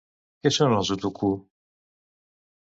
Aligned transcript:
Què 0.45 0.51
són 0.55 0.73
els 0.77 0.91
Utukku? 0.95 1.31